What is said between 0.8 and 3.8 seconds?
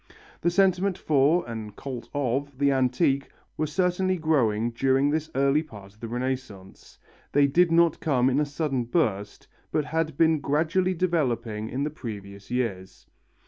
for, and cult of, the antique were